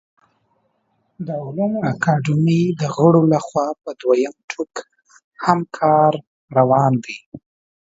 [1.25, 4.73] د علومو اکاډمۍ د غړو له خوا په دویم ټوک
[5.45, 6.13] هم کار
[6.57, 7.17] روان دی